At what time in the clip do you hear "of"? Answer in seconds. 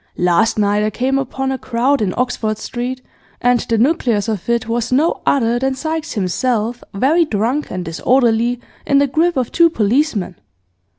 4.27-4.49, 9.37-9.51